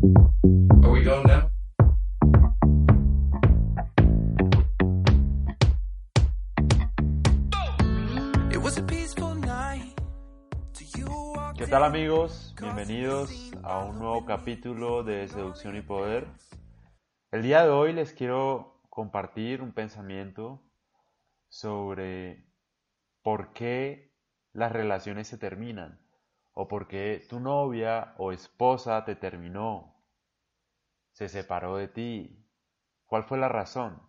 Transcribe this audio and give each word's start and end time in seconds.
Are 0.00 0.92
we 0.92 1.02
going 1.02 1.26
now? 1.26 1.50
It 8.52 8.62
was 8.62 8.78
a 8.78 8.82
peaceful 8.82 9.34
night. 9.34 9.96
To 10.74 10.84
you 10.96 11.08
¿Qué 11.56 11.66
tal 11.66 11.82
amigos? 11.82 12.54
Bienvenidos 12.60 13.50
a 13.64 13.78
un 13.78 13.98
nuevo 13.98 14.24
capítulo 14.24 15.02
de 15.02 15.26
Seducción 15.26 15.74
y 15.76 15.82
Poder. 15.82 16.28
El 17.32 17.42
día 17.42 17.64
de 17.64 17.70
hoy 17.70 17.92
les 17.92 18.12
quiero 18.12 18.80
compartir 18.90 19.62
un 19.62 19.72
pensamiento 19.72 20.62
sobre 21.48 22.46
por 23.22 23.52
qué 23.52 24.14
las 24.52 24.70
relaciones 24.70 25.26
se 25.26 25.38
terminan 25.38 25.98
o 26.60 26.66
por 26.66 26.88
qué 26.88 27.24
tu 27.28 27.38
novia 27.38 28.14
o 28.18 28.32
esposa 28.32 29.04
te 29.04 29.14
terminó, 29.14 29.94
se 31.12 31.28
separó 31.28 31.76
de 31.76 31.86
ti. 31.86 32.50
¿Cuál 33.06 33.22
fue 33.22 33.38
la 33.38 33.48
razón? 33.48 34.02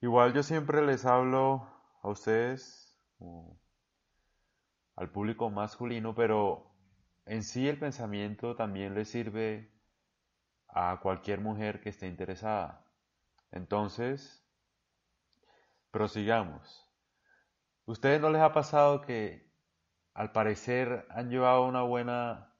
Igual 0.00 0.32
yo 0.32 0.42
siempre 0.42 0.84
les 0.84 1.06
hablo 1.06 1.68
a 2.02 2.08
ustedes, 2.08 3.00
al 4.96 5.12
público 5.12 5.48
masculino, 5.48 6.12
pero 6.12 6.74
en 7.24 7.44
sí 7.44 7.68
el 7.68 7.78
pensamiento 7.78 8.56
también 8.56 8.92
le 8.92 9.04
sirve 9.04 9.72
a 10.66 10.98
cualquier 11.00 11.40
mujer 11.40 11.80
que 11.80 11.90
esté 11.90 12.08
interesada. 12.08 12.84
Entonces, 13.52 14.44
prosigamos. 15.92 16.84
¿Ustedes 17.84 18.20
no 18.20 18.28
les 18.28 18.42
ha 18.42 18.52
pasado 18.52 19.02
que 19.02 19.51
al 20.14 20.32
parecer 20.32 21.06
han 21.10 21.30
llevado 21.30 21.66
una 21.66 21.82
buena 21.82 22.54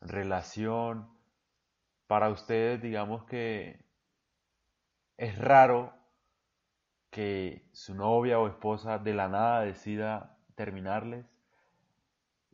relación? 0.00 1.08
Para 2.06 2.30
ustedes, 2.30 2.80
digamos 2.80 3.24
que 3.24 3.84
es 5.16 5.36
raro 5.38 5.92
que 7.10 7.68
su 7.72 7.94
novia 7.94 8.38
o 8.38 8.48
esposa 8.48 8.98
de 8.98 9.14
la 9.14 9.28
nada 9.28 9.62
decida 9.62 10.38
terminarles. 10.54 11.26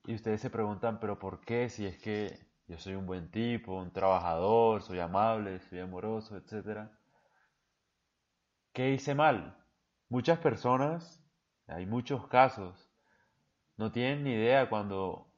Y 0.06 0.14
ustedes 0.14 0.40
se 0.40 0.50
preguntan, 0.50 1.00
pero 1.00 1.18
¿por 1.18 1.40
qué? 1.40 1.68
Si 1.68 1.86
es 1.86 1.98
que 1.98 2.38
yo 2.66 2.78
soy 2.78 2.94
un 2.94 3.06
buen 3.06 3.30
tipo, 3.30 3.74
un 3.74 3.92
trabajador, 3.92 4.82
soy 4.82 5.00
amable, 5.00 5.60
soy 5.60 5.80
amoroso, 5.80 6.36
etc. 6.36 6.88
¿Qué 8.72 8.90
hice 8.92 9.14
mal? 9.14 9.56
Muchas 10.08 10.38
personas, 10.38 11.22
hay 11.66 11.86
muchos 11.86 12.26
casos, 12.28 12.90
no 13.76 13.92
tienen 13.92 14.24
ni 14.24 14.32
idea 14.32 14.68
cuando, 14.68 15.28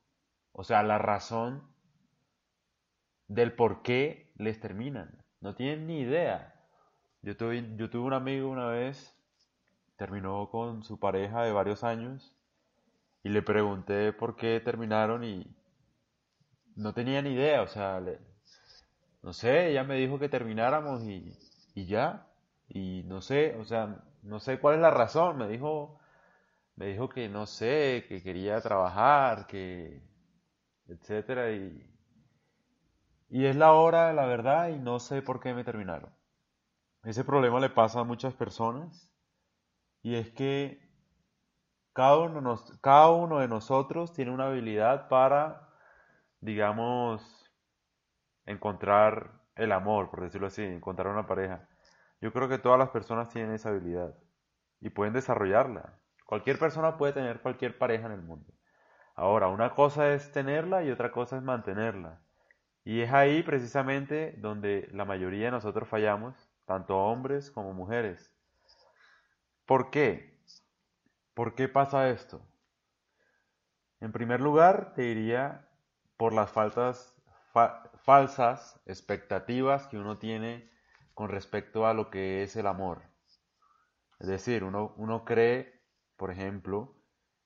o 0.53 0.65
sea, 0.65 0.83
la 0.83 0.99
razón 0.99 1.63
del 3.29 3.53
por 3.53 3.83
qué 3.83 4.33
les 4.37 4.59
terminan. 4.59 5.25
No 5.41 5.55
tienen 5.55 5.87
ni 5.87 6.01
idea. 6.01 6.55
Yo 7.23 7.37
tuve, 7.37 7.77
yo 7.77 7.89
tuve 7.91 8.03
un 8.07 8.13
amigo 8.15 8.49
una 8.49 8.67
vez, 8.69 9.17
terminó 9.97 10.51
con 10.51 10.85
su 10.85 10.99
pareja 11.01 11.45
de 11.45 11.53
varios 11.53 11.85
años 11.85 12.35
y 13.25 13.31
le 13.31 13.43
pregunté 13.43 14.13
por 14.13 14.37
qué 14.37 14.61
terminaron 14.61 15.25
y 15.25 15.57
no 16.77 16.93
tenía 16.95 17.23
ni 17.23 17.31
idea, 17.31 17.63
o 17.63 17.67
sea, 17.67 17.99
le- 18.01 18.21
no 19.23 19.33
sé, 19.33 19.71
ella 19.71 19.85
me 19.85 19.97
dijo 19.97 20.19
que 20.19 20.29
termináramos 20.29 21.03
y, 21.05 21.33
y 21.75 21.87
ya, 21.87 22.27
y 22.69 23.03
no 23.07 23.21
sé, 23.21 23.57
o 23.59 23.65
sea, 23.65 24.03
no 24.23 24.41
sé 24.41 24.59
cuál 24.59 24.77
es 24.77 24.81
la 24.81 24.91
razón, 24.91 25.37
me 25.39 25.49
dijo, 25.49 25.99
me 26.77 26.87
dijo 26.87 27.09
que 27.09 27.29
no 27.29 27.47
sé, 27.47 28.05
que 28.09 28.23
quería 28.23 28.61
trabajar, 28.61 29.47
que, 29.47 30.03
etcétera, 30.89 31.53
y, 31.53 31.91
y 33.29 33.47
es 33.47 33.57
la 33.57 33.73
hora 33.73 34.09
de 34.09 34.15
la 34.15 34.27
verdad 34.27 34.69
y 34.69 34.79
no 34.79 34.99
sé 35.01 35.23
por 35.23 35.41
qué 35.41 35.55
me 35.55 35.65
terminaron. 35.65 36.11
Ese 37.03 37.25
problema 37.25 37.61
le 37.61 37.71
pasa 37.71 38.01
a 38.01 38.05
muchas 38.05 38.35
personas 38.35 39.11
y 40.03 40.17
es 40.17 40.31
que 40.31 40.81
cada 41.93 42.19
uno, 42.19 42.57
cada 42.81 43.11
uno 43.11 43.39
de 43.39 43.49
nosotros 43.49 44.13
tiene 44.13 44.31
una 44.31 44.49
habilidad 44.49 45.09
para, 45.09 45.69
digamos, 46.41 47.51
encontrar 48.45 49.33
el 49.55 49.73
amor, 49.73 50.11
por 50.11 50.21
decirlo 50.23 50.49
así, 50.49 50.63
encontrar 50.63 51.09
una 51.09 51.27
pareja. 51.27 51.69
Yo 52.21 52.33
creo 52.33 52.49
que 52.49 52.59
todas 52.59 52.79
las 52.79 52.91
personas 52.91 53.29
tienen 53.31 53.53
esa 53.55 53.71
habilidad 53.71 54.15
y 54.81 54.91
pueden 54.91 55.15
desarrollarla. 55.15 55.99
Cualquier 56.27 56.59
persona 56.59 56.99
puede 56.99 57.15
tener 57.15 57.41
cualquier 57.41 57.79
pareja 57.79 58.07
en 58.07 58.13
el 58.13 58.23
mundo. 58.23 58.53
Ahora, 59.15 59.49
una 59.49 59.75
cosa 59.75 60.13
es 60.13 60.31
tenerla 60.33 60.85
y 60.85 60.91
otra 60.91 61.11
cosa 61.11 61.37
es 61.37 61.43
mantenerla. 61.43 62.21
Y 62.85 63.01
es 63.01 63.13
ahí 63.13 63.43
precisamente 63.43 64.35
donde 64.39 64.89
la 64.93 65.05
mayoría 65.05 65.47
de 65.47 65.53
nosotros 65.53 65.89
fallamos, 65.89 66.35
tanto 66.67 66.99
hombres 66.99 67.51
como 67.51 67.73
mujeres. 67.73 68.33
¿Por 69.65 69.91
qué? 69.91 70.39
¿Por 71.35 71.55
qué 71.55 71.69
pasa 71.69 72.11
esto? 72.11 72.41
En 74.01 74.13
primer 74.13 74.41
lugar, 74.41 74.93
te 74.95 75.03
diría 75.03 75.69
por 76.17 76.33
las 76.33 76.51
falsas 76.51 77.15
expectativas 78.87 79.87
que 79.89 79.99
uno 79.99 80.19
tiene 80.19 80.71
con 81.15 81.29
respecto 81.31 81.87
a 81.87 81.95
lo 81.95 82.11
que 82.11 82.43
es 82.43 82.57
el 82.57 82.67
amor. 82.67 83.03
Es 84.21 84.29
decir, 84.29 84.65
uno, 84.65 84.95
uno 84.97 85.25
cree, 85.25 85.76
por 86.17 86.31
ejemplo, 86.31 86.97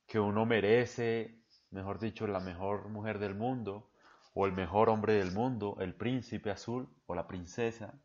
que 0.06 0.18
uno 0.20 0.46
merece, 0.46 1.44
mejor 1.70 1.98
dicho, 1.98 2.26
la 2.26 2.40
mejor 2.40 2.88
mujer 2.88 3.18
del 3.18 3.34
mundo, 3.34 3.90
o 4.34 4.46
el 4.46 4.52
mejor 4.52 4.88
hombre 4.88 5.14
del 5.14 5.32
mundo, 5.32 5.76
el 5.80 5.94
príncipe 5.94 6.50
azul 6.50 6.88
o 7.06 7.14
la 7.14 7.26
princesa, 7.26 8.00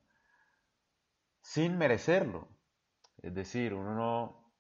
sin 1.42 1.78
merecerlo. 1.78 2.48
Es 3.22 3.34
decir, 3.34 3.74
uno 3.74 3.96
no, 3.96 4.54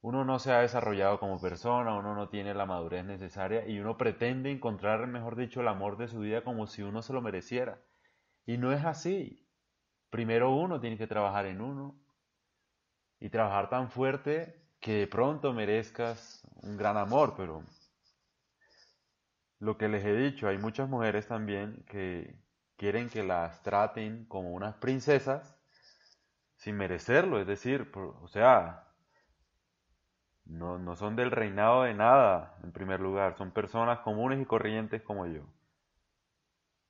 uno 0.00 0.24
no 0.24 0.38
se 0.38 0.52
ha 0.52 0.60
desarrollado 0.60 1.18
como 1.18 1.40
persona, 1.40 1.94
uno 1.98 2.14
no 2.14 2.28
tiene 2.28 2.54
la 2.54 2.66
madurez 2.66 3.04
necesaria 3.04 3.66
y 3.66 3.80
uno 3.80 3.96
pretende 3.96 4.50
encontrar, 4.50 5.06
mejor 5.06 5.36
dicho, 5.36 5.60
el 5.60 5.68
amor 5.68 5.96
de 5.96 6.08
su 6.08 6.20
vida 6.20 6.44
como 6.44 6.66
si 6.66 6.82
uno 6.82 7.02
se 7.02 7.12
lo 7.12 7.20
mereciera. 7.20 7.82
Y 8.46 8.58
no 8.58 8.72
es 8.72 8.84
así. 8.84 9.48
Primero 10.10 10.54
uno 10.54 10.80
tiene 10.80 10.98
que 10.98 11.06
trabajar 11.06 11.46
en 11.46 11.60
uno 11.60 12.00
y 13.18 13.30
trabajar 13.30 13.68
tan 13.70 13.90
fuerte 13.90 14.63
que 14.84 14.92
de 15.00 15.06
pronto 15.08 15.52
merezcas 15.52 16.42
un 16.62 16.76
gran 16.76 16.96
amor, 16.96 17.34
pero 17.36 17.64
lo 19.58 19.76
que 19.76 19.88
les 19.88 20.04
he 20.04 20.14
dicho, 20.14 20.46
hay 20.46 20.58
muchas 20.58 20.88
mujeres 20.88 21.26
también 21.26 21.84
que 21.88 22.36
quieren 22.76 23.08
que 23.08 23.24
las 23.24 23.62
traten 23.64 24.26
como 24.26 24.52
unas 24.52 24.76
princesas 24.76 25.56
sin 26.56 26.76
merecerlo, 26.76 27.38
es 27.40 27.46
decir, 27.46 27.92
por- 27.92 28.16
o 28.20 28.26
sea, 28.26 28.88
no, 30.46 30.78
no 30.78 30.96
son 30.96 31.16
del 31.16 31.30
reinado 31.30 31.82
de 31.82 31.92
nada, 31.92 32.56
en 32.62 32.72
primer 32.72 32.98
lugar, 32.98 33.36
son 33.36 33.50
personas 33.50 33.98
comunes 33.98 34.40
y 34.40 34.46
corrientes 34.46 35.02
como 35.02 35.26
yo. 35.26 35.42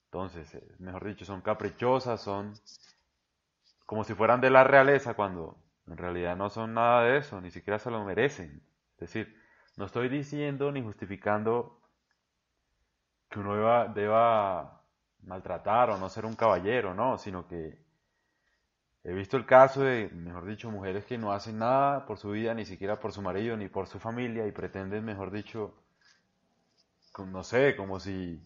Entonces, 0.06 0.54
eh, 0.54 0.66
mejor 0.78 1.04
dicho, 1.04 1.26
son 1.26 1.42
caprichosas, 1.42 2.22
son 2.22 2.54
como 3.86 4.04
si 4.04 4.12
fueran 4.14 4.42
de 4.42 4.50
la 4.50 4.62
realeza 4.62 5.14
cuando 5.14 5.56
en 5.86 5.96
realidad 5.96 6.36
no 6.36 6.50
son 6.50 6.74
nada 6.74 7.02
de 7.04 7.18
eso, 7.18 7.40
ni 7.40 7.50
siquiera 7.50 7.78
se 7.78 7.90
lo 7.90 8.04
merecen. 8.04 8.62
Es 8.94 9.00
decir, 9.00 9.36
no 9.76 9.86
estoy 9.86 10.08
diciendo 10.08 10.72
ni 10.72 10.82
justificando 10.82 11.80
que 13.28 13.40
uno 13.40 13.54
deba, 13.56 13.88
deba 13.88 14.82
maltratar 15.22 15.90
o 15.90 15.98
no 15.98 16.08
ser 16.08 16.26
un 16.26 16.36
caballero, 16.36 16.94
no, 16.94 17.18
sino 17.18 17.46
que 17.48 17.78
he 19.04 19.12
visto 19.12 19.36
el 19.36 19.46
caso 19.46 19.82
de, 19.82 20.08
mejor 20.14 20.46
dicho, 20.46 20.70
mujeres 20.70 21.04
que 21.04 21.18
no 21.18 21.32
hacen 21.32 21.58
nada 21.58 22.06
por 22.06 22.18
su 22.18 22.30
vida, 22.30 22.54
ni 22.54 22.64
siquiera 22.64 22.98
por 23.00 23.12
su 23.12 23.22
marido, 23.22 23.56
ni 23.56 23.68
por 23.68 23.86
su 23.86 23.98
familia, 23.98 24.46
y 24.46 24.52
pretenden, 24.52 25.04
mejor 25.04 25.30
dicho, 25.30 25.74
no 27.18 27.44
sé, 27.44 27.76
como 27.76 28.00
si... 28.00 28.42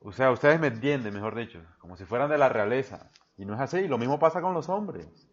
O 0.00 0.12
sea, 0.12 0.30
ustedes 0.32 0.58
me 0.58 0.66
entienden, 0.66 1.14
mejor 1.14 1.36
dicho, 1.36 1.62
como 1.78 1.96
si 1.96 2.04
fueran 2.04 2.28
de 2.28 2.36
la 2.38 2.48
realeza. 2.48 3.10
Y 3.42 3.44
no 3.44 3.54
es 3.54 3.60
así, 3.60 3.88
lo 3.88 3.98
mismo 3.98 4.20
pasa 4.20 4.40
con 4.40 4.54
los 4.54 4.68
hombres. 4.68 5.28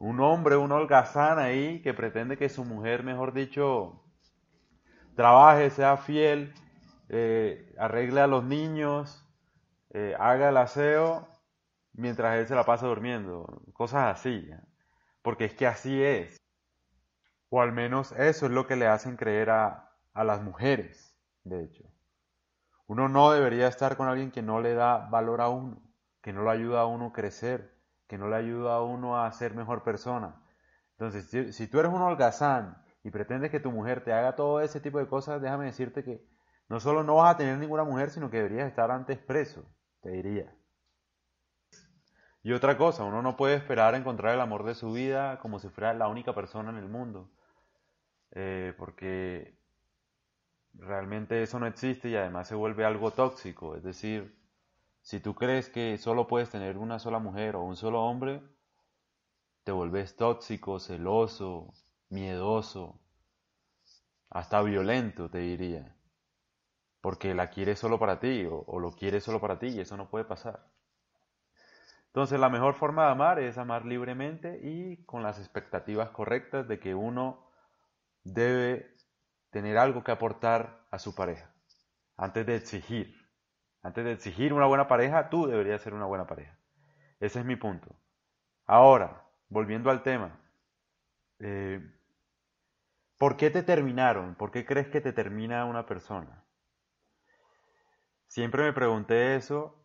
Un 0.00 0.18
hombre, 0.18 0.56
un 0.56 0.72
holgazán 0.72 1.38
ahí 1.38 1.80
que 1.80 1.94
pretende 1.94 2.36
que 2.36 2.48
su 2.48 2.64
mujer, 2.64 3.04
mejor 3.04 3.32
dicho, 3.32 4.02
trabaje, 5.14 5.70
sea 5.70 5.96
fiel, 5.96 6.52
eh, 7.08 7.72
arregle 7.78 8.20
a 8.20 8.26
los 8.26 8.42
niños, 8.42 9.24
eh, 9.90 10.16
haga 10.18 10.48
el 10.48 10.56
aseo, 10.56 11.28
mientras 11.92 12.36
él 12.36 12.48
se 12.48 12.56
la 12.56 12.64
pasa 12.64 12.88
durmiendo. 12.88 13.62
Cosas 13.74 14.18
así. 14.18 14.50
Porque 15.22 15.44
es 15.44 15.54
que 15.54 15.68
así 15.68 16.02
es. 16.02 16.36
O 17.48 17.62
al 17.62 17.70
menos 17.70 18.10
eso 18.10 18.46
es 18.46 18.50
lo 18.50 18.66
que 18.66 18.74
le 18.74 18.88
hacen 18.88 19.14
creer 19.14 19.50
a, 19.50 19.92
a 20.14 20.24
las 20.24 20.42
mujeres, 20.42 21.16
de 21.44 21.62
hecho. 21.62 21.84
Uno 22.88 23.08
no 23.08 23.30
debería 23.30 23.68
estar 23.68 23.96
con 23.96 24.08
alguien 24.08 24.32
que 24.32 24.42
no 24.42 24.60
le 24.60 24.74
da 24.74 25.06
valor 25.08 25.40
a 25.40 25.48
uno, 25.48 25.87
que 26.22 26.32
no 26.32 26.44
le 26.44 26.50
ayuda 26.50 26.80
a 26.80 26.86
uno 26.86 27.06
a 27.06 27.12
crecer, 27.12 27.74
que 28.06 28.18
no 28.18 28.28
le 28.28 28.36
ayuda 28.36 28.76
a 28.76 28.82
uno 28.82 29.22
a 29.22 29.30
ser 29.32 29.54
mejor 29.54 29.82
persona. 29.82 30.42
Entonces, 30.92 31.28
si, 31.30 31.52
si 31.52 31.68
tú 31.68 31.78
eres 31.80 31.92
un 31.92 32.02
holgazán 32.02 32.82
y 33.04 33.10
pretendes 33.10 33.50
que 33.50 33.60
tu 33.60 33.70
mujer 33.70 34.02
te 34.02 34.12
haga 34.12 34.34
todo 34.36 34.60
ese 34.60 34.80
tipo 34.80 34.98
de 34.98 35.06
cosas, 35.06 35.40
déjame 35.40 35.66
decirte 35.66 36.02
que 36.02 36.24
no 36.68 36.80
solo 36.80 37.02
no 37.02 37.16
vas 37.16 37.34
a 37.34 37.36
tener 37.38 37.58
ninguna 37.58 37.84
mujer, 37.84 38.10
sino 38.10 38.30
que 38.30 38.38
deberías 38.38 38.68
estar 38.68 38.90
antes 38.90 39.18
preso, 39.18 39.64
te 40.02 40.10
diría. 40.10 40.54
Y 42.42 42.52
otra 42.52 42.76
cosa, 42.76 43.04
uno 43.04 43.22
no 43.22 43.36
puede 43.36 43.56
esperar 43.56 43.94
encontrar 43.94 44.34
el 44.34 44.40
amor 44.40 44.64
de 44.64 44.74
su 44.74 44.92
vida 44.92 45.38
como 45.40 45.58
si 45.58 45.68
fuera 45.68 45.92
la 45.94 46.08
única 46.08 46.34
persona 46.34 46.70
en 46.70 46.76
el 46.76 46.88
mundo, 46.88 47.30
eh, 48.32 48.74
porque 48.78 49.58
realmente 50.74 51.42
eso 51.42 51.58
no 51.58 51.66
existe 51.66 52.08
y 52.08 52.16
además 52.16 52.48
se 52.48 52.54
vuelve 52.54 52.84
algo 52.84 53.10
tóxico. 53.10 53.76
Es 53.76 53.82
decir, 53.82 54.38
si 55.08 55.20
tú 55.20 55.34
crees 55.34 55.70
que 55.70 55.96
solo 55.96 56.26
puedes 56.26 56.50
tener 56.50 56.76
una 56.76 56.98
sola 56.98 57.18
mujer 57.18 57.56
o 57.56 57.62
un 57.62 57.76
solo 57.76 58.02
hombre, 58.04 58.42
te 59.64 59.72
vuelves 59.72 60.16
tóxico, 60.16 60.78
celoso, 60.78 61.72
miedoso, 62.10 63.00
hasta 64.28 64.60
violento, 64.60 65.30
te 65.30 65.38
diría. 65.38 65.96
Porque 67.00 67.32
la 67.32 67.48
quieres 67.48 67.78
solo 67.78 67.98
para 67.98 68.20
ti 68.20 68.44
o, 68.44 68.64
o 68.66 68.80
lo 68.80 68.92
quieres 68.92 69.24
solo 69.24 69.40
para 69.40 69.58
ti 69.58 69.68
y 69.68 69.80
eso 69.80 69.96
no 69.96 70.10
puede 70.10 70.26
pasar. 70.26 70.66
Entonces 72.08 72.38
la 72.38 72.50
mejor 72.50 72.74
forma 72.74 73.06
de 73.06 73.12
amar 73.12 73.38
es 73.38 73.56
amar 73.56 73.86
libremente 73.86 74.60
y 74.62 75.06
con 75.06 75.22
las 75.22 75.38
expectativas 75.38 76.10
correctas 76.10 76.68
de 76.68 76.80
que 76.80 76.94
uno 76.94 77.48
debe 78.24 78.94
tener 79.48 79.78
algo 79.78 80.04
que 80.04 80.12
aportar 80.12 80.84
a 80.90 80.98
su 80.98 81.14
pareja. 81.14 81.50
Antes 82.18 82.44
de 82.44 82.56
exigir. 82.56 83.27
Antes 83.82 84.04
de 84.04 84.12
exigir 84.12 84.52
una 84.52 84.66
buena 84.66 84.88
pareja, 84.88 85.28
tú 85.30 85.46
deberías 85.46 85.80
ser 85.82 85.94
una 85.94 86.06
buena 86.06 86.26
pareja. 86.26 86.58
Ese 87.20 87.40
es 87.40 87.44
mi 87.44 87.56
punto. 87.56 87.94
Ahora, 88.66 89.24
volviendo 89.48 89.90
al 89.90 90.02
tema. 90.02 90.38
Eh, 91.38 91.80
¿Por 93.18 93.36
qué 93.36 93.50
te 93.50 93.62
terminaron? 93.62 94.34
¿Por 94.34 94.50
qué 94.50 94.64
crees 94.64 94.88
que 94.88 95.00
te 95.00 95.12
termina 95.12 95.64
una 95.64 95.86
persona? 95.86 96.44
Siempre 98.26 98.62
me 98.62 98.72
pregunté 98.72 99.36
eso 99.36 99.82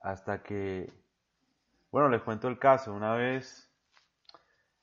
hasta 0.00 0.42
que, 0.42 0.92
bueno, 1.90 2.08
les 2.08 2.22
cuento 2.22 2.48
el 2.48 2.58
caso. 2.58 2.94
Una 2.94 3.14
vez 3.14 3.70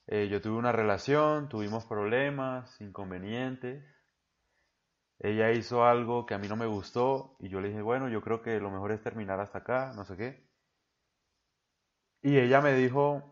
eh, 0.07 0.27
yo 0.27 0.41
tuve 0.41 0.57
una 0.57 0.71
relación, 0.71 1.49
tuvimos 1.49 1.85
problemas, 1.85 2.79
inconvenientes. 2.81 3.83
Ella 5.23 5.51
hizo 5.53 5.85
algo 5.85 6.25
que 6.25 6.33
a 6.33 6.37
mí 6.37 6.49
no 6.49 6.57
me 6.57 6.65
gustó 6.65 7.37
y 7.39 7.47
yo 7.47 7.61
le 7.61 7.69
dije, 7.69 7.81
bueno, 7.81 8.09
yo 8.09 8.21
creo 8.21 8.41
que 8.41 8.59
lo 8.59 8.69
mejor 8.69 8.91
es 8.91 9.01
terminar 9.01 9.39
hasta 9.39 9.59
acá, 9.59 9.93
no 9.95 10.03
sé 10.03 10.17
qué. 10.17 10.45
Y 12.21 12.37
ella 12.37 12.59
me 12.59 12.73
dijo, 12.73 13.23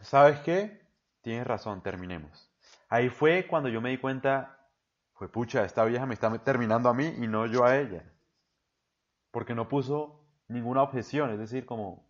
¿sabes 0.00 0.38
qué? 0.40 0.86
Tienes 1.20 1.48
razón, 1.48 1.82
terminemos. 1.82 2.48
Ahí 2.88 3.08
fue 3.08 3.48
cuando 3.48 3.68
yo 3.68 3.80
me 3.80 3.90
di 3.90 3.98
cuenta, 3.98 4.68
fue 5.14 5.28
pucha, 5.28 5.64
esta 5.64 5.84
vieja 5.84 6.06
me 6.06 6.14
está 6.14 6.38
terminando 6.44 6.88
a 6.88 6.94
mí 6.94 7.06
y 7.18 7.26
no 7.26 7.46
yo 7.46 7.64
a 7.64 7.76
ella. 7.76 8.04
Porque 9.32 9.54
no 9.56 9.68
puso 9.68 10.24
ninguna 10.46 10.82
objeción, 10.82 11.30
es 11.30 11.40
decir, 11.40 11.66
como, 11.66 12.08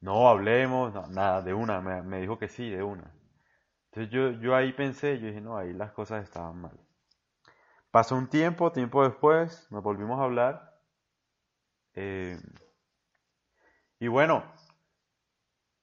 no 0.00 0.28
hablemos, 0.28 0.94
nada, 1.10 1.42
de 1.42 1.52
una, 1.52 1.80
me, 1.80 2.00
me, 2.02 2.20
dijo 2.20 2.38
que 2.38 2.48
sí, 2.48 2.70
de 2.70 2.84
una. 2.84 3.12
Entonces 3.90 4.12
yo, 4.12 4.30
yo 4.40 4.54
ahí 4.54 4.72
pensé, 4.72 5.18
yo 5.18 5.26
dije, 5.26 5.40
no, 5.40 5.56
ahí 5.56 5.72
las 5.72 5.90
cosas 5.92 6.22
estaban 6.22 6.60
mal. 6.60 6.85
Pasó 7.96 8.14
un 8.14 8.28
tiempo, 8.28 8.72
tiempo 8.72 9.02
después, 9.04 9.66
nos 9.70 9.82
volvimos 9.82 10.20
a 10.20 10.24
hablar. 10.24 10.82
Eh, 11.94 12.38
y 13.98 14.08
bueno, 14.08 14.44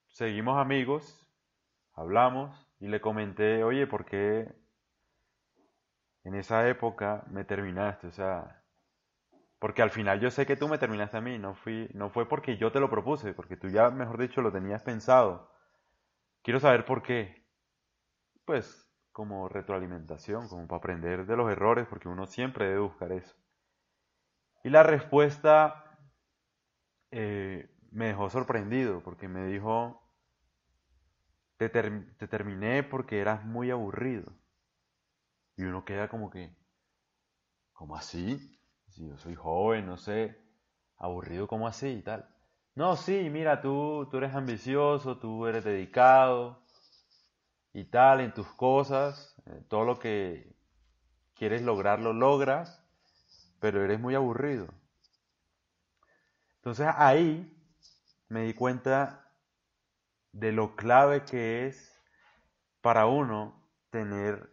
seguimos 0.10 0.60
amigos, 0.60 1.28
hablamos 1.96 2.70
y 2.80 2.88
le 2.88 3.02
comenté, 3.02 3.64
oye, 3.64 3.88
¿por 3.88 4.06
qué 4.06 4.48
en 6.24 6.36
esa 6.36 6.70
época 6.70 7.24
me 7.32 7.46
terminaste? 7.46 8.06
O 8.06 8.12
sea, 8.12 8.64
porque 9.58 9.82
al 9.82 9.90
final 9.90 10.20
yo 10.20 10.30
sé 10.30 10.46
que 10.46 10.56
tú 10.56 10.68
me 10.68 10.78
terminaste 10.78 11.18
a 11.18 11.22
mí, 11.22 11.40
no, 11.40 11.56
fui, 11.56 11.90
no 11.96 12.12
fue 12.12 12.30
porque 12.30 12.58
yo 12.58 12.72
te 12.72 12.80
lo 12.80 12.92
propuse, 12.92 13.34
porque 13.34 13.58
tú 13.58 13.70
ya, 13.70 13.90
mejor 13.90 14.20
dicho, 14.20 14.44
lo 14.44 14.52
tenías 14.52 14.84
pensado. 14.84 15.52
Quiero 16.44 16.60
saber 16.60 16.86
por 16.86 17.02
qué. 17.02 17.44
Pues 18.46 18.83
como 19.14 19.48
retroalimentación, 19.48 20.50
como 20.50 20.68
para 20.68 20.80
aprender 20.80 21.26
de 21.26 21.38
los 21.38 21.50
errores, 21.50 21.88
porque 21.88 22.10
uno 22.10 22.28
siempre 22.28 22.66
debe 22.68 22.82
buscar 22.82 23.14
eso. 23.14 23.36
Y 24.64 24.70
la 24.70 24.84
respuesta 24.84 25.98
eh, 27.12 27.70
me 27.92 28.08
dejó 28.08 28.30
sorprendido, 28.30 29.02
porque 29.04 29.28
me 29.28 29.46
dijo, 29.46 30.02
te, 31.58 31.70
te 31.70 32.28
terminé 32.28 32.84
porque 32.84 33.20
eras 33.20 33.46
muy 33.46 33.72
aburrido. 33.72 34.34
Y 35.58 35.64
uno 35.64 35.84
queda 35.84 36.08
como 36.10 36.30
que, 36.30 36.56
¿cómo 37.74 37.96
así? 37.96 38.60
Si 38.90 39.08
yo 39.08 39.18
soy 39.18 39.36
joven, 39.36 39.86
no 39.86 39.98
sé, 39.98 40.38
aburrido 40.98 41.48
como 41.48 41.68
así 41.68 41.90
y 41.90 42.02
tal. 42.02 42.28
No, 42.76 42.96
sí, 42.96 43.30
mira, 43.30 43.62
tú, 43.62 44.08
tú 44.10 44.18
eres 44.18 44.34
ambicioso, 44.34 45.18
tú 45.20 45.46
eres 45.46 45.64
dedicado 45.64 46.63
y 47.74 47.86
tal 47.86 48.22
en 48.22 48.34
tus 48.34 48.48
cosas, 48.48 49.36
eh, 49.48 49.62
todo 49.68 49.84
lo 49.84 50.00
que 50.00 50.56
quieres 51.34 51.62
lograr 51.64 52.00
lo 52.00 52.14
logras, 52.14 52.84
pero 53.60 53.84
eres 53.84 54.00
muy 54.00 54.16
aburrido. 54.16 54.68
Entonces 56.58 56.88
ahí 56.96 57.52
me 58.30 58.44
di 58.44 58.54
cuenta 58.54 59.28
de 60.32 60.52
lo 60.52 60.76
clave 60.76 61.24
que 61.24 61.68
es 61.68 62.00
para 62.82 63.06
uno 63.06 63.62
tener 63.90 64.50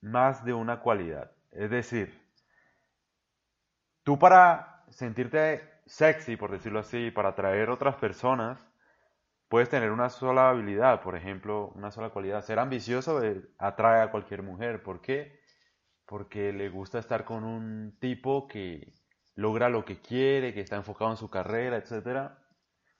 más 0.00 0.44
de 0.44 0.52
una 0.52 0.80
cualidad. 0.80 1.32
Es 1.52 1.70
decir, 1.70 2.22
tú 4.02 4.18
para 4.18 4.84
sentirte 4.90 5.80
sexy, 5.86 6.36
por 6.36 6.50
decirlo 6.50 6.80
así, 6.80 7.10
para 7.10 7.30
atraer 7.30 7.70
otras 7.70 7.96
personas, 7.96 8.58
puedes 9.48 9.68
tener 9.68 9.90
una 9.92 10.10
sola 10.10 10.50
habilidad, 10.50 11.02
por 11.02 11.16
ejemplo, 11.16 11.72
una 11.74 11.90
sola 11.90 12.10
cualidad. 12.10 12.42
Ser 12.42 12.58
ambicioso 12.58 13.22
eh, 13.22 13.42
atrae 13.58 14.02
a 14.02 14.10
cualquier 14.10 14.42
mujer. 14.42 14.82
¿Por 14.82 15.00
qué? 15.00 15.40
Porque 16.06 16.52
le 16.52 16.68
gusta 16.68 16.98
estar 16.98 17.24
con 17.24 17.44
un 17.44 17.98
tipo 18.00 18.48
que 18.48 18.94
logra 19.34 19.68
lo 19.68 19.84
que 19.84 20.00
quiere, 20.00 20.54
que 20.54 20.60
está 20.60 20.76
enfocado 20.76 21.10
en 21.12 21.16
su 21.16 21.30
carrera, 21.30 21.76
etc. 21.76 22.32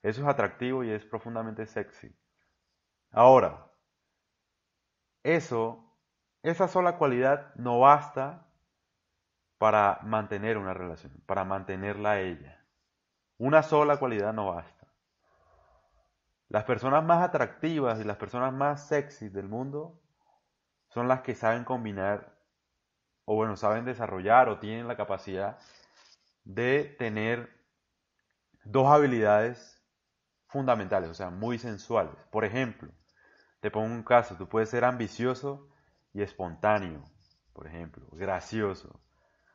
Eso 0.03 0.23
es 0.23 0.29
atractivo 0.29 0.85
y 0.85 0.91
es 0.91 1.05
profundamente 1.05 1.67
sexy. 1.67 2.15
Ahora, 3.11 3.73
eso, 5.23 5.99
esa 6.43 6.69
sola 6.69 6.99
cualidad 6.99 7.55
no 7.57 7.81
basta 7.81 8.47
para 9.59 10.01
mantener 10.03 10.59
una 10.59 10.75
relación, 10.75 11.13
para 11.27 11.45
mantenerla 11.45 12.13
a 12.13 12.21
ella. 12.21 12.65
Una 13.39 13.63
sola 13.63 13.99
cualidad 13.99 14.33
no 14.33 14.47
basta. 14.55 14.86
Las 16.49 16.65
personas 16.65 17.05
más 17.05 17.23
atractivas 17.23 18.01
y 18.01 18.05
las 18.05 18.17
personas 18.17 18.53
más 18.53 18.87
sexy 18.87 19.29
del 19.29 19.49
mundo 19.49 20.01
son 20.89 21.09
las 21.09 21.23
que 21.23 21.35
saben 21.35 21.65
combinar, 21.65 22.39
o 23.25 23.35
bueno, 23.35 23.57
saben 23.57 23.85
desarrollar 23.85 24.49
o 24.49 24.59
tienen 24.59 24.87
la 24.87 24.97
capacidad 24.97 25.59
de 26.45 26.95
tener 26.99 27.51
dos 28.65 28.87
habilidades 28.87 29.83
fundamentales, 30.47 31.11
o 31.11 31.15
sea, 31.15 31.31
muy 31.31 31.59
sensuales. 31.59 32.15
Por 32.31 32.45
ejemplo, 32.45 32.93
te 33.61 33.71
pongo 33.71 33.93
un 33.93 34.05
caso, 34.05 34.37
tú 34.37 34.49
puedes 34.49 34.71
ser 34.71 34.85
ambicioso 34.85 35.69
y 36.13 36.23
espontáneo, 36.23 37.03
por 37.53 37.67
ejemplo, 37.67 38.07
gracioso, 38.13 39.01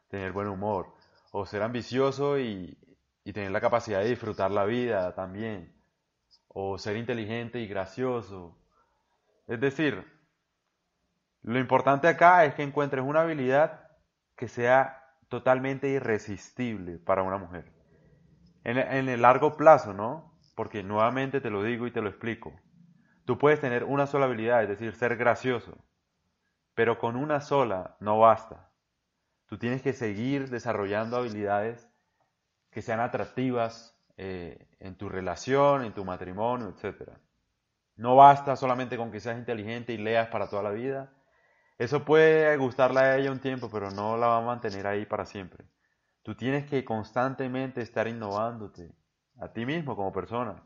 tener 0.10 0.34
buen 0.34 0.48
humor, 0.50 0.94
o 1.32 1.46
ser 1.46 1.64
ambicioso 1.64 2.38
y, 2.38 2.78
y 3.24 3.32
tener 3.32 3.52
la 3.52 3.62
capacidad 3.62 4.02
de 4.02 4.10
disfrutar 4.10 4.52
la 4.52 4.66
vida 4.66 5.16
también, 5.16 5.81
o 6.54 6.78
ser 6.78 6.98
inteligente 6.98 7.60
y 7.60 7.68
gracioso. 7.68 8.58
Es 9.48 9.60
decir, 9.60 10.06
lo 11.42 11.60
importante 11.60 12.08
acá 12.08 12.46
es 12.46 12.54
que 12.54 12.64
encuentres 12.64 13.04
una 13.04 13.22
habilidad 13.22 13.90
que 14.36 14.48
sea 14.48 15.16
totalmente 15.30 15.88
irresistible 15.88 16.98
para 16.98 17.24
una 17.24 17.38
mujer. 17.38 17.72
En, 18.64 18.78
el 19.10 19.22
largo 19.22 19.58
plazo, 19.58 19.94
¿no? 19.94 20.38
Porque 20.56 20.84
nuevamente 20.84 21.42
te 21.42 21.50
lo 21.50 21.64
digo 21.64 21.88
y 21.88 21.92
te 21.92 22.02
lo 22.02 22.10
explico. 22.10 22.54
Tú 23.26 23.38
puedes 23.40 23.60
tener 23.60 23.86
una 23.86 24.06
sola 24.06 24.26
habilidad, 24.26 24.62
es 24.62 24.70
decir, 24.70 24.94
ser 24.94 25.16
gracioso, 25.16 25.78
pero 26.76 27.00
con 27.00 27.16
una 27.16 27.42
sola 27.42 27.96
no 28.00 28.20
basta. 28.20 28.72
Tú 29.48 29.58
tienes 29.58 29.82
que 29.82 29.94
seguir 29.94 30.50
desarrollando 30.50 31.18
habilidades 31.18 31.90
que 32.70 32.82
sean 32.82 33.00
atractivas 33.00 33.91
eh, 34.18 34.68
en 34.80 34.96
tu 34.96 35.10
relación, 35.10 35.84
en 35.84 35.94
tu 35.94 36.06
matrimonio, 36.06 36.74
etc. 36.76 37.12
No 37.96 38.16
basta 38.16 38.56
solamente 38.56 38.98
con 38.98 39.12
que 39.12 39.20
seas 39.20 39.38
inteligente 39.38 39.94
y 39.94 39.98
leas 39.98 40.30
para 40.30 40.50
toda 40.50 40.64
la 40.64 40.72
vida. 40.72 41.14
Eso 41.78 42.06
puede 42.06 42.56
gustarle 42.58 43.00
a 43.00 43.18
ella 43.18 43.32
un 43.32 43.40
tiempo, 43.40 43.70
pero 43.72 43.92
no 43.92 44.18
la 44.18 44.28
va 44.28 44.38
a 44.38 44.42
mantener 44.42 44.88
ahí 44.88 45.06
para 45.06 45.26
siempre. 45.26 45.66
Tú 46.24 46.36
tienes 46.36 46.70
que 46.70 46.86
constantemente 46.86 47.82
estar 47.82 48.08
innovándote 48.08 48.92
a 49.40 49.52
ti 49.52 49.66
mismo 49.66 49.96
como 49.96 50.12
persona, 50.12 50.64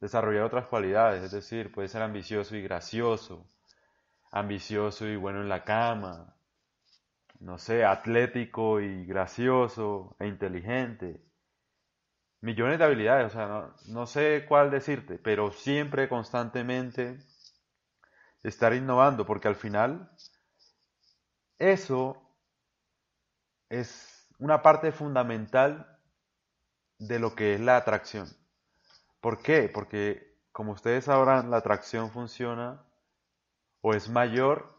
desarrollar 0.00 0.44
otras 0.44 0.66
cualidades, 0.68 1.22
es 1.22 1.32
decir, 1.32 1.70
puedes 1.72 1.92
ser 1.92 2.02
ambicioso 2.02 2.56
y 2.56 2.62
gracioso, 2.62 3.46
ambicioso 4.32 5.06
y 5.06 5.16
bueno 5.16 5.42
en 5.42 5.48
la 5.50 5.64
cama, 5.64 6.36
no 7.40 7.58
sé, 7.58 7.84
atlético 7.84 8.80
y 8.80 9.04
gracioso 9.04 10.16
e 10.18 10.26
inteligente. 10.26 11.22
Millones 12.40 12.78
de 12.78 12.84
habilidades, 12.84 13.26
o 13.26 13.30
sea, 13.30 13.74
no, 13.88 14.06
sé 14.06 14.44
cuál 14.48 14.70
decirte, 14.70 15.18
pero 15.18 15.52
siempre, 15.52 16.08
constantemente, 16.08 17.18
estar 18.42 18.74
innovando, 18.74 19.26
porque 19.26 19.48
al 19.48 19.56
final 19.56 20.10
eso 21.58 22.22
es 23.68 24.28
una 24.38 24.62
parte 24.62 24.92
fundamental 24.92 25.98
de 26.98 27.18
lo 27.18 27.34
que 27.34 27.54
es 27.54 27.60
la 27.60 27.76
atracción. 27.76 28.28
¿Por 29.20 29.42
qué? 29.42 29.68
Porque, 29.68 30.36
como 30.52 30.72
ustedes 30.72 31.06
sabrán, 31.06 31.50
la 31.50 31.58
atracción 31.58 32.10
funciona 32.10 32.84
o 33.80 33.94
es 33.94 34.08
mayor 34.08 34.76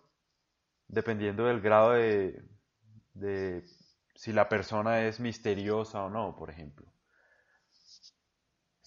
dependiendo 0.88 1.46
del 1.46 1.62
grado 1.62 1.92
de, 1.92 2.44
de 3.14 3.66
si 4.16 4.32
la 4.34 4.50
persona 4.50 5.02
es 5.02 5.20
misteriosa 5.20 6.04
o 6.04 6.10
no, 6.10 6.36
por 6.36 6.50
ejemplo. 6.50 6.86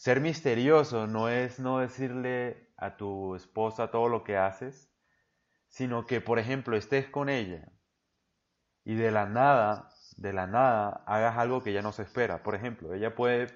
Ser 0.00 0.22
misterioso 0.22 1.06
no 1.06 1.28
es 1.28 1.60
no 1.60 1.80
decirle 1.80 2.72
a 2.78 2.96
tu 2.96 3.34
esposa 3.34 3.90
todo 3.90 4.08
lo 4.08 4.24
que 4.24 4.38
haces, 4.38 4.90
sino 5.68 6.06
que, 6.06 6.22
por 6.22 6.38
ejemplo, 6.38 6.74
estés 6.74 7.06
con 7.10 7.28
ella 7.28 7.68
y 8.82 8.94
de 8.94 9.10
la 9.10 9.26
nada, 9.26 9.90
de 10.16 10.32
la 10.32 10.46
nada, 10.46 11.04
hagas 11.04 11.36
algo 11.36 11.62
que 11.62 11.68
ella 11.68 11.82
no 11.82 11.92
se 11.92 12.04
espera. 12.04 12.42
Por 12.42 12.54
ejemplo, 12.54 12.94
ella 12.94 13.14
puede, 13.14 13.48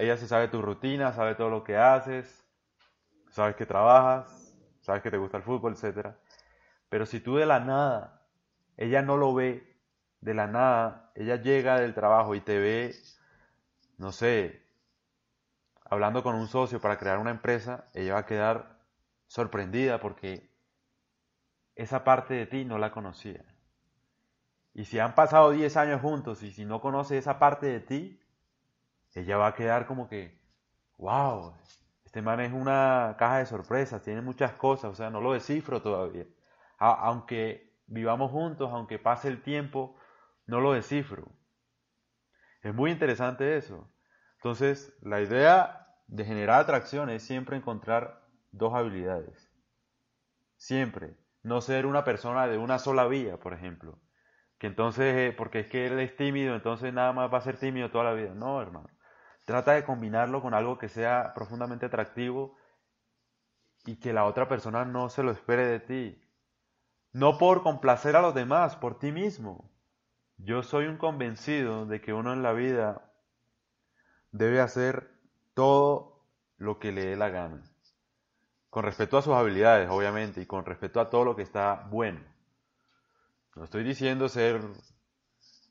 ella 0.00 0.16
se 0.16 0.26
sabe 0.26 0.48
tu 0.48 0.60
rutina, 0.60 1.12
sabe 1.12 1.36
todo 1.36 1.48
lo 1.48 1.62
que 1.62 1.76
haces, 1.76 2.44
sabes 3.30 3.54
que 3.54 3.64
trabajas, 3.64 4.56
sabes 4.80 5.00
que 5.00 5.12
te 5.12 5.16
gusta 5.16 5.36
el 5.36 5.44
fútbol, 5.44 5.76
etc. 5.80 6.08
Pero 6.88 7.06
si 7.06 7.20
tú 7.20 7.36
de 7.36 7.46
la 7.46 7.60
nada, 7.60 8.26
ella 8.76 9.00
no 9.02 9.16
lo 9.16 9.32
ve, 9.32 9.78
de 10.22 10.34
la 10.34 10.48
nada, 10.48 11.12
ella 11.14 11.36
llega 11.36 11.78
del 11.78 11.94
trabajo 11.94 12.34
y 12.34 12.40
te 12.40 12.58
ve, 12.58 12.96
no 13.96 14.10
sé, 14.10 14.62
hablando 15.92 16.22
con 16.22 16.34
un 16.36 16.48
socio 16.48 16.80
para 16.80 16.96
crear 16.96 17.18
una 17.18 17.30
empresa, 17.30 17.84
ella 17.92 18.14
va 18.14 18.20
a 18.20 18.24
quedar 18.24 18.78
sorprendida 19.26 20.00
porque 20.00 20.50
esa 21.74 22.02
parte 22.02 22.32
de 22.32 22.46
ti 22.46 22.64
no 22.64 22.78
la 22.78 22.92
conocía. 22.92 23.44
Y 24.72 24.86
si 24.86 24.98
han 24.98 25.14
pasado 25.14 25.50
10 25.50 25.76
años 25.76 26.00
juntos 26.00 26.42
y 26.42 26.50
si 26.50 26.64
no 26.64 26.80
conoce 26.80 27.18
esa 27.18 27.38
parte 27.38 27.66
de 27.66 27.80
ti, 27.80 28.26
ella 29.12 29.36
va 29.36 29.48
a 29.48 29.54
quedar 29.54 29.86
como 29.86 30.08
que, 30.08 30.40
wow, 30.96 31.52
este 32.06 32.22
man 32.22 32.40
es 32.40 32.54
una 32.54 33.14
caja 33.18 33.40
de 33.40 33.46
sorpresas, 33.46 34.00
tiene 34.00 34.22
muchas 34.22 34.54
cosas, 34.54 34.92
o 34.92 34.94
sea, 34.94 35.10
no 35.10 35.20
lo 35.20 35.34
descifro 35.34 35.82
todavía. 35.82 36.24
aunque 36.78 37.76
vivamos 37.86 38.30
juntos, 38.30 38.70
aunque 38.72 38.98
pase 38.98 39.28
el 39.28 39.42
tiempo, 39.42 39.94
no 40.46 40.58
lo 40.58 40.72
descifro. 40.72 41.30
Es 42.62 42.74
muy 42.74 42.90
interesante 42.90 43.58
eso. 43.58 43.92
Entonces, 44.36 44.96
la 45.02 45.20
idea 45.20 45.81
de 46.12 46.26
generar 46.26 46.60
atracción 46.60 47.08
es 47.08 47.22
siempre 47.22 47.56
encontrar 47.56 48.22
dos 48.50 48.74
habilidades. 48.74 49.50
Siempre. 50.56 51.16
No 51.42 51.62
ser 51.62 51.86
una 51.86 52.04
persona 52.04 52.46
de 52.46 52.58
una 52.58 52.78
sola 52.78 53.06
vía, 53.06 53.38
por 53.38 53.54
ejemplo. 53.54 53.98
Que 54.58 54.66
entonces, 54.66 55.14
eh, 55.16 55.34
porque 55.36 55.60
es 55.60 55.68
que 55.68 55.86
él 55.86 55.98
es 55.98 56.14
tímido, 56.14 56.54
entonces 56.54 56.92
nada 56.92 57.14
más 57.14 57.32
va 57.32 57.38
a 57.38 57.40
ser 57.42 57.58
tímido 57.58 57.90
toda 57.90 58.04
la 58.04 58.12
vida. 58.12 58.34
No, 58.34 58.60
hermano. 58.60 58.90
Trata 59.46 59.72
de 59.72 59.84
combinarlo 59.84 60.42
con 60.42 60.52
algo 60.52 60.76
que 60.76 60.90
sea 60.90 61.32
profundamente 61.34 61.86
atractivo 61.86 62.56
y 63.86 63.96
que 63.98 64.12
la 64.12 64.26
otra 64.26 64.48
persona 64.48 64.84
no 64.84 65.08
se 65.08 65.22
lo 65.22 65.32
espere 65.32 65.66
de 65.66 65.80
ti. 65.80 66.30
No 67.12 67.38
por 67.38 67.62
complacer 67.62 68.16
a 68.16 68.22
los 68.22 68.34
demás, 68.34 68.76
por 68.76 68.98
ti 68.98 69.12
mismo. 69.12 69.72
Yo 70.36 70.62
soy 70.62 70.86
un 70.86 70.98
convencido 70.98 71.86
de 71.86 72.02
que 72.02 72.12
uno 72.12 72.34
en 72.34 72.42
la 72.42 72.52
vida 72.52 73.10
debe 74.30 74.60
hacer 74.60 75.11
todo 75.54 76.24
lo 76.56 76.78
que 76.78 76.92
le 76.92 77.06
dé 77.06 77.16
la 77.16 77.28
gana. 77.28 77.62
Con 78.70 78.84
respecto 78.84 79.18
a 79.18 79.22
sus 79.22 79.34
habilidades, 79.34 79.90
obviamente, 79.90 80.40
y 80.40 80.46
con 80.46 80.64
respecto 80.64 81.00
a 81.00 81.10
todo 81.10 81.24
lo 81.24 81.36
que 81.36 81.42
está 81.42 81.86
bueno. 81.90 82.20
No 83.54 83.64
estoy 83.64 83.84
diciendo 83.84 84.28
ser 84.28 84.62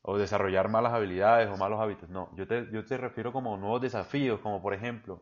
o 0.04 0.18
desarrollar 0.18 0.70
malas 0.70 0.94
habilidades 0.94 1.50
o 1.50 1.58
malos 1.58 1.80
hábitos. 1.80 2.10
No, 2.10 2.30
yo 2.36 2.48
te, 2.48 2.70
yo 2.72 2.86
te 2.86 2.98
refiero 2.98 3.32
como 3.32 3.58
nuevos 3.58 3.82
desafíos, 3.82 4.40
como 4.42 4.62
por 4.62 4.74
ejemplo, 4.74 5.22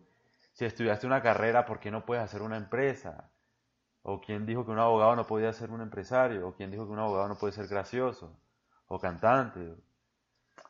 si 0.53 0.65
estudiaste 0.65 1.07
una 1.07 1.21
carrera, 1.21 1.65
¿por 1.65 1.79
qué 1.79 1.91
no 1.91 2.05
puedes 2.05 2.23
hacer 2.23 2.41
una 2.41 2.57
empresa? 2.57 3.31
¿O 4.01 4.19
quién 4.21 4.45
dijo 4.45 4.65
que 4.65 4.71
un 4.71 4.79
abogado 4.79 5.15
no 5.15 5.27
podía 5.27 5.53
ser 5.53 5.71
un 5.71 5.81
empresario? 5.81 6.47
¿O 6.47 6.53
quién 6.53 6.71
dijo 6.71 6.85
que 6.85 6.93
un 6.93 6.99
abogado 6.99 7.27
no 7.27 7.37
puede 7.37 7.53
ser 7.53 7.67
gracioso? 7.67 8.37
¿O 8.87 8.99
cantante? 8.99 9.75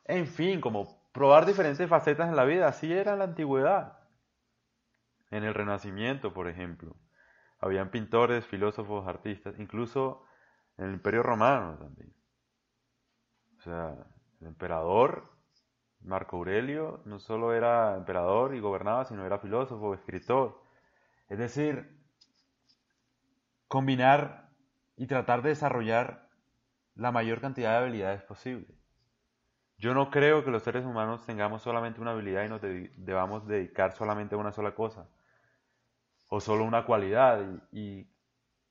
En 0.05 0.27
fin, 0.27 0.60
como 0.60 0.99
probar 1.19 1.45
diferentes 1.45 1.89
facetas 1.89 2.29
en 2.29 2.38
la 2.38 2.45
vida. 2.45 2.69
Así 2.69 2.93
era 2.93 3.11
en 3.11 3.19
la 3.19 3.25
antigüedad. 3.25 3.99
En 5.31 5.43
el 5.43 5.53
Renacimiento, 5.53 6.33
por 6.33 6.47
ejemplo. 6.47 6.95
Habían 7.59 7.91
pintores, 7.91 8.45
filósofos, 8.45 9.05
artistas, 9.05 9.59
incluso 9.59 10.23
en 10.77 10.85
el 10.85 10.93
Imperio 10.93 11.21
Romano 11.21 11.77
también. 11.77 12.15
O 13.57 13.61
sea, 13.63 13.97
el 14.39 14.47
emperador 14.47 15.29
Marco 15.99 16.38
Aurelio 16.38 17.01
no 17.03 17.19
solo 17.19 17.53
era 17.53 17.97
emperador 17.97 18.55
y 18.55 18.61
gobernaba, 18.61 19.03
sino 19.03 19.25
era 19.25 19.39
filósofo, 19.39 19.93
escritor. 19.93 20.63
Es 21.27 21.38
decir, 21.38 21.99
combinar 23.67 24.51
y 24.95 25.07
tratar 25.07 25.41
de 25.41 25.49
desarrollar 25.49 26.29
la 26.95 27.11
mayor 27.11 27.41
cantidad 27.41 27.71
de 27.71 27.77
habilidades 27.79 28.23
posible. 28.23 28.78
Yo 29.79 29.93
no 29.93 30.12
creo 30.12 30.43
que 30.43 30.51
los 30.51 30.63
seres 30.63 30.86
humanos 30.86 31.25
tengamos 31.25 31.62
solamente 31.62 32.01
una 32.01 32.12
habilidad 32.12 32.43
y 32.43 32.50
nos 32.50 32.62
debamos 32.62 33.48
dedicar 33.48 33.95
solamente 33.95 34.36
a 34.36 34.38
una 34.38 34.51
sola 34.51 34.75
cosa 34.75 35.07
o 36.27 36.41
solo 36.41 36.65
una 36.65 36.86
cualidad. 36.86 37.41
Y, 37.71 38.05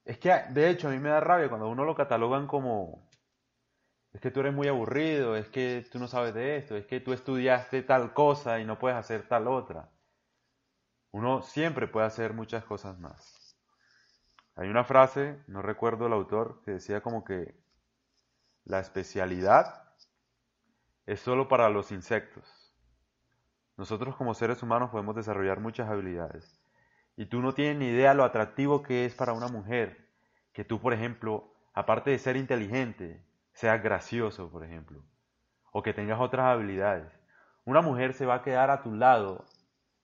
es 0.05 0.19
que, 0.19 0.31
de 0.50 0.69
hecho, 0.69 0.88
a 0.88 0.91
mí 0.91 0.99
me 0.99 1.09
da 1.09 1.21
rabia 1.21 1.49
cuando 1.49 1.69
uno 1.69 1.85
lo 1.85 1.95
catalogan 1.95 2.47
como, 2.47 3.09
es 4.12 4.21
que 4.21 4.31
tú 4.31 4.41
eres 4.41 4.53
muy 4.53 4.69
aburrido, 4.69 5.35
es 5.35 5.49
que 5.49 5.87
tú 5.91 5.99
no 5.99 6.09
sabes 6.09 6.35
de 6.35 6.59
esto, 6.59 6.77
es 6.77 6.85
que 6.85 7.00
tú 7.00 7.15
estudiaste 7.15 7.83
tal 7.83 8.12
cosa 8.12 8.61
y 8.61 8.67
no 8.67 8.79
puedes 8.79 8.99
hacer 8.99 9.27
tal 9.27 9.49
otra. 9.49 9.88
Uno 11.11 11.41
siempre 11.41 11.88
puede 11.88 12.07
hacer 12.07 12.35
muchas 12.35 12.65
cosas 12.65 12.99
más. 12.99 13.57
Hay 14.57 14.69
una 14.69 14.85
frase, 14.85 15.43
no 15.47 15.62
recuerdo 15.62 16.07
el 16.07 16.12
autor, 16.12 16.61
que 16.67 16.73
decía 16.73 17.00
como 17.00 17.25
que 17.25 17.55
la 18.65 18.81
especialidad 18.81 19.88
es 21.09 21.21
solo 21.21 21.49
para 21.49 21.71
los 21.71 21.91
insectos. 21.91 22.71
Nosotros 23.79 24.15
como 24.15 24.35
seres 24.35 24.62
humanos 24.62 24.91
podemos 24.91 25.17
desarrollar 25.17 25.59
muchas 25.59 25.88
habilidades. 25.88 26.61
Y 27.17 27.25
tú 27.25 27.41
no 27.41 27.55
tienes 27.55 27.79
ni 27.79 27.87
idea 27.87 28.12
lo 28.12 28.25
atractivo 28.25 28.83
que 28.83 29.07
es 29.07 29.15
para 29.15 29.33
una 29.33 29.49
mujer 29.49 30.07
que 30.53 30.67
tú, 30.67 30.81
por 30.81 30.93
ejemplo, 30.93 31.50
aparte 31.73 32.11
de 32.11 32.19
ser 32.19 32.37
inteligente, 32.37 33.25
seas 33.55 33.83
gracioso, 33.83 34.50
por 34.50 34.65
ejemplo, 34.65 35.03
o 35.73 35.83
que 35.83 35.95
tengas 35.95 36.21
otras 36.21 36.45
habilidades. 36.45 37.11
Una 37.65 37.81
mujer 37.81 38.12
se 38.12 38.27
va 38.27 38.35
a 38.35 38.43
quedar 38.43 38.71
a 38.71 38.83
tu 38.83 38.95
lado 38.95 39.47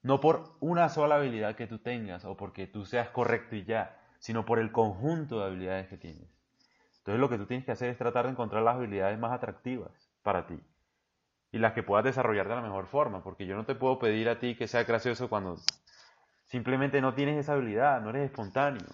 no 0.01 0.21
por 0.21 0.57
una 0.61 0.89
sola 0.89 1.17
habilidad 1.17 1.55
que 1.55 1.67
tú 1.67 1.81
tengas 1.81 2.25
o 2.25 2.35
porque 2.35 2.67
tú 2.67 2.87
seas 2.87 3.11
correcto 3.11 3.57
y 3.57 3.65
ya, 3.65 4.01
sino 4.21 4.47
por 4.47 4.59
el 4.59 4.73
conjunto 4.73 5.41
de 5.41 5.47
habilidades 5.49 5.87
que 5.89 5.99
tienes. 5.99 6.31
Entonces 7.01 7.21
lo 7.21 7.29
que 7.29 7.37
tú 7.37 7.45
tienes 7.45 7.67
que 7.67 7.73
hacer 7.73 7.91
es 7.91 7.99
tratar 7.99 8.25
de 8.25 8.31
encontrar 8.31 8.63
las 8.63 8.77
habilidades 8.77 9.19
más 9.19 9.33
atractivas 9.33 9.93
para 10.23 10.47
ti 10.47 10.59
y 11.55 11.59
las 11.59 11.73
que 11.73 11.85
puedas 11.85 12.05
desarrollar 12.05 12.49
de 12.49 12.57
la 12.57 12.63
mejor 12.63 12.89
forma, 12.89 13.23
porque 13.23 13.47
yo 13.47 13.55
no 13.55 13.65
te 13.65 13.77
puedo 13.77 14.01
pedir 14.01 14.29
a 14.29 14.41
ti 14.41 14.57
que 14.57 14.67
sea 14.67 14.83
gracioso 14.83 15.29
cuando 15.29 15.57
simplemente 16.47 17.01
no 17.01 17.15
tienes 17.15 17.39
esa 17.39 17.53
habilidad, 17.53 18.01
no 18.01 18.11
eres 18.11 18.25
espontáneo. 18.25 18.85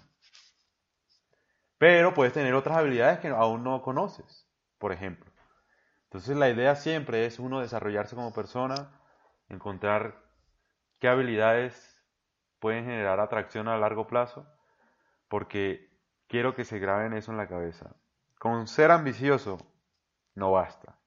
Pero 1.78 2.12
puedes 2.12 2.34
tener 2.34 2.52
otras 2.52 2.76
habilidades 2.76 3.18
que 3.20 3.28
aún 3.28 3.64
no 3.64 3.80
conoces, 3.80 4.46
por 4.76 4.92
ejemplo. 4.92 5.32
Entonces 6.04 6.36
la 6.36 6.50
idea 6.50 6.76
siempre 6.76 7.24
es 7.24 7.38
uno 7.38 7.60
desarrollarse 7.60 8.14
como 8.14 8.34
persona, 8.34 8.90
encontrar 9.48 10.22
qué 10.98 11.08
habilidades 11.08 12.04
pueden 12.58 12.84
generar 12.84 13.20
atracción 13.20 13.68
a 13.68 13.78
largo 13.78 14.06
plazo, 14.06 14.46
porque 15.28 15.88
quiero 16.28 16.54
que 16.54 16.66
se 16.66 16.78
graben 16.78 17.14
eso 17.14 17.30
en 17.30 17.38
la 17.38 17.48
cabeza. 17.48 17.96
Con 18.38 18.66
ser 18.66 18.90
ambicioso 18.90 19.56
no 20.34 20.52
basta. 20.52 20.99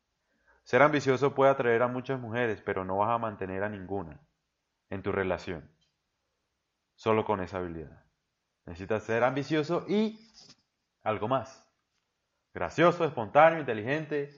Ser 0.63 0.81
ambicioso 0.81 1.35
puede 1.35 1.51
atraer 1.51 1.83
a 1.83 1.87
muchas 1.87 2.19
mujeres, 2.19 2.61
pero 2.61 2.85
no 2.85 2.97
vas 2.97 3.11
a 3.11 3.17
mantener 3.17 3.63
a 3.63 3.69
ninguna 3.69 4.19
en 4.89 5.03
tu 5.03 5.11
relación. 5.11 5.69
Solo 6.95 7.25
con 7.25 7.41
esa 7.41 7.57
habilidad. 7.57 8.05
Necesitas 8.65 9.03
ser 9.03 9.23
ambicioso 9.23 9.85
y 9.87 10.19
algo 11.03 11.27
más. 11.27 11.69
Gracioso, 12.53 13.03
espontáneo, 13.03 13.59
inteligente, 13.59 14.29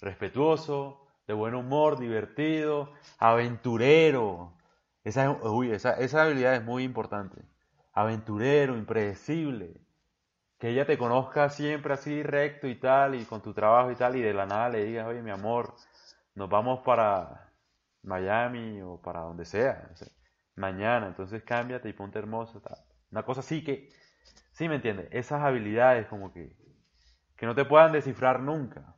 respetuoso, 0.00 1.06
de 1.26 1.34
buen 1.34 1.54
humor, 1.54 1.98
divertido, 1.98 2.92
aventurero. 3.18 4.58
Esa, 5.04 5.38
esa, 5.98 6.22
habilidad 6.22 6.56
es 6.56 6.64
muy 6.64 6.82
importante. 6.82 7.40
Aventurero, 7.92 8.76
impredecible. 8.76 9.80
Que 10.60 10.68
ella 10.68 10.84
te 10.86 10.98
conozca 10.98 11.48
siempre 11.48 11.94
así 11.94 12.22
recto 12.22 12.68
y 12.68 12.74
tal, 12.78 13.14
y 13.14 13.24
con 13.24 13.40
tu 13.42 13.54
trabajo 13.54 13.90
y 13.90 13.96
tal, 13.96 14.16
y 14.16 14.20
de 14.20 14.34
la 14.34 14.44
nada 14.44 14.68
le 14.68 14.84
digas, 14.84 15.06
oye, 15.06 15.22
mi 15.22 15.30
amor, 15.30 15.74
nos 16.34 16.50
vamos 16.50 16.80
para 16.84 17.50
Miami 18.02 18.82
o 18.82 19.00
para 19.00 19.20
donde 19.20 19.46
sea, 19.46 19.90
mañana, 20.56 21.06
entonces 21.08 21.42
cámbiate 21.44 21.88
y 21.88 21.94
ponte 21.94 22.18
hermosa. 22.18 22.60
Una 23.10 23.24
cosa 23.24 23.40
así 23.40 23.64
que, 23.64 23.88
sí 24.52 24.68
me 24.68 24.76
entiendes, 24.76 25.08
esas 25.12 25.40
habilidades 25.40 26.06
como 26.08 26.30
que, 26.30 26.54
que 27.36 27.46
no 27.46 27.54
te 27.54 27.64
puedan 27.64 27.92
descifrar 27.92 28.40
nunca, 28.40 28.94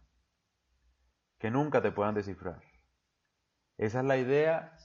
que 1.38 1.48
nunca 1.52 1.80
te 1.80 1.92
puedan 1.92 2.16
descifrar. 2.16 2.60
Esa 3.78 4.00
es 4.00 4.04
la 4.04 4.16
idea 4.16 4.76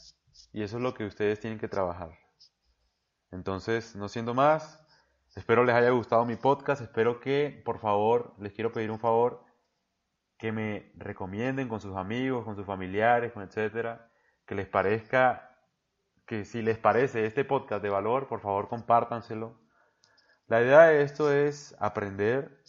y 0.53 0.61
eso 0.61 0.77
es 0.77 0.83
lo 0.83 0.93
que 0.93 1.05
ustedes 1.05 1.39
tienen 1.39 1.57
que 1.57 1.67
trabajar. 1.67 2.11
Entonces, 3.31 3.95
no 3.95 4.07
siendo 4.09 4.35
más, 4.35 4.86
espero 5.37 5.63
les 5.63 5.75
haya 5.75 5.91
gustado 5.91 6.25
mi 6.25 6.35
podcast, 6.35 6.81
espero 6.81 7.19
que, 7.19 7.61
por 7.63 7.79
favor, 7.79 8.33
les 8.39 8.53
quiero 8.53 8.71
pedir 8.71 8.89
un 8.89 8.99
favor, 8.99 9.45
que 10.37 10.51
me 10.51 10.91
recomienden 10.95 11.67
con 11.67 11.79
sus 11.79 11.95
amigos, 11.95 12.43
con 12.43 12.55
sus 12.55 12.65
familiares, 12.65 13.31
con 13.31 13.43
etcétera, 13.43 14.09
que 14.45 14.55
les 14.55 14.67
parezca, 14.67 15.55
que 16.25 16.43
si 16.43 16.61
les 16.61 16.77
parece 16.77 17.25
este 17.25 17.45
podcast 17.45 17.83
de 17.83 17.89
valor, 17.89 18.27
por 18.27 18.41
favor 18.41 18.67
compártanselo. 18.67 19.55
La 20.47 20.61
idea 20.61 20.83
de 20.83 21.03
esto 21.03 21.31
es 21.31 21.75
aprender 21.79 22.63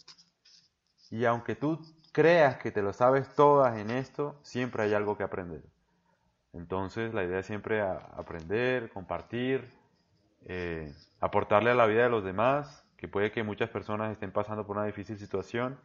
y 1.09 1.25
aunque 1.25 1.55
tú 1.55 1.79
creas 2.11 2.57
que 2.57 2.71
te 2.71 2.81
lo 2.81 2.93
sabes 2.93 3.33
todas 3.33 3.77
en 3.77 3.89
esto, 3.89 4.39
siempre 4.43 4.83
hay 4.83 4.93
algo 4.93 5.17
que 5.17 5.23
aprender. 5.23 5.63
Entonces 6.53 7.13
la 7.13 7.23
idea 7.23 7.39
es 7.39 7.45
siempre 7.45 7.81
aprender, 7.81 8.91
compartir, 8.91 9.71
eh, 10.45 10.93
aportarle 11.19 11.71
a 11.71 11.75
la 11.75 11.85
vida 11.85 12.03
de 12.03 12.09
los 12.09 12.23
demás, 12.23 12.85
que 12.97 13.07
puede 13.07 13.31
que 13.31 13.43
muchas 13.43 13.69
personas 13.69 14.11
estén 14.11 14.31
pasando 14.31 14.65
por 14.65 14.77
una 14.77 14.85
difícil 14.85 15.17
situación 15.17 15.77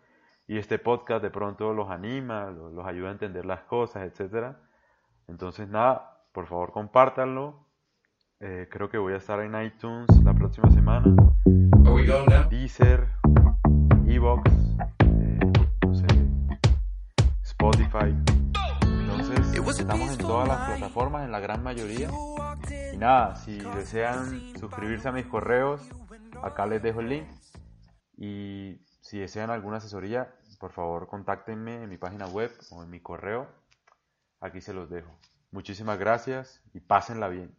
y 0.47 0.59
este 0.59 0.79
podcast 0.79 1.23
de 1.23 1.31
pronto 1.31 1.73
los 1.73 1.91
anima, 1.91 2.51
los, 2.51 2.87
ayuda 2.87 3.09
a 3.09 3.13
entender 3.13 3.47
las 3.47 3.63
cosas, 3.63 4.03
etc. 4.03 4.57
Entonces 5.29 5.69
nada, 5.69 6.21
por 6.33 6.47
favor 6.47 6.73
compártanlo. 6.73 7.67
Eh, 8.41 8.69
creo 8.71 8.91
que 8.91 8.99
voy 8.99 9.15
a 9.15 9.17
estar 9.17 9.41
en 9.41 9.61
iTunes 9.63 10.09
la 10.23 10.35
próxima 10.35 10.71
semana. 10.71 11.15
Deezer, 12.51 13.09
Evox, 14.07 14.51
eh, 15.07 15.39
no 15.87 15.95
sé, 15.95 16.07
Spotify. 17.43 18.34
Entonces 19.65 19.87
estamos 19.87 20.11
en 20.11 20.19
todas 20.19 20.47
las 20.47 20.69
plataformas, 20.69 21.25
en 21.25 21.33
la 21.33 21.41
gran 21.41 21.63
mayoría. 21.63 22.11
Y 22.93 22.99
nada, 22.99 23.35
si 23.35 23.59
desean 23.59 24.53
suscribirse 24.61 25.09
a 25.09 25.13
mis 25.13 25.25
correos, 25.25 25.81
acá 26.43 26.67
les 26.67 26.83
dejo 26.83 27.01
el 27.01 27.09
link. 27.09 27.27
Y 28.15 28.83
si 29.01 29.21
desean 29.21 29.49
alguna 29.49 29.79
asesoría, 29.79 30.35
por 30.61 30.73
favor 30.73 31.09
contáctenme 31.09 31.83
en 31.83 31.89
mi 31.89 31.97
página 31.97 32.27
web 32.27 32.53
o 32.73 32.83
en 32.83 32.91
mi 32.91 33.01
correo. 33.01 33.49
Aquí 34.39 34.61
se 34.61 34.75
los 34.75 34.91
dejo. 34.91 35.19
Muchísimas 35.51 35.99
gracias 35.99 36.61
y 36.75 36.81
pásenla 36.81 37.29
bien. 37.29 37.57